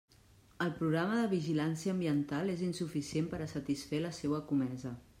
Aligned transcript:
El 0.65 0.71
programa 0.77 1.19
de 1.19 1.27
vigilància 1.33 1.95
ambiental 1.97 2.51
és 2.57 2.65
insuficient 2.71 3.31
per 3.35 3.45
a 3.45 3.51
satisfer 3.55 4.05
la 4.09 4.15
seua 4.23 4.45
comesa. 4.53 4.99